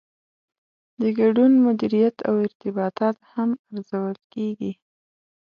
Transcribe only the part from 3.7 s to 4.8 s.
ارزول کیږي.